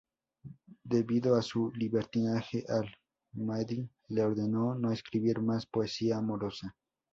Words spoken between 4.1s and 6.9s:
ordenó no escribir más poesía amorosa.